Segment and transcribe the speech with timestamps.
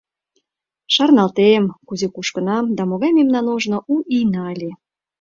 [0.93, 4.71] «Шарналтем, кузе кушкынам да могай мемнан ожно У ийна ыле.